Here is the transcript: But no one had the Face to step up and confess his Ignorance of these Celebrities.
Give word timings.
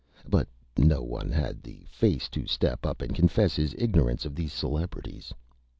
But 0.27 0.47
no 0.77 1.03
one 1.03 1.29
had 1.29 1.61
the 1.61 1.85
Face 1.87 2.27
to 2.29 2.47
step 2.47 2.87
up 2.87 3.03
and 3.03 3.13
confess 3.13 3.55
his 3.57 3.75
Ignorance 3.77 4.25
of 4.25 4.33
these 4.33 4.51
Celebrities. 4.51 5.31